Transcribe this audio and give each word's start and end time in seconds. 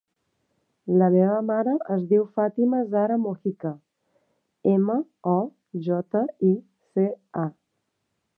La 1.01 1.09
meva 1.15 1.35
mare 1.49 1.75
es 1.95 2.07
diu 2.13 2.25
Fàtima 2.39 2.79
zahra 2.95 3.17
Mojica: 3.25 3.73
ema, 4.73 4.97
o, 5.35 5.39
jota, 5.91 6.25
i, 6.51 6.55
ce, 6.95 7.07
a. 7.45 7.47